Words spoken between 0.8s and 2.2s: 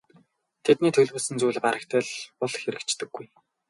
төлөвлөсөн зүйл барагтай л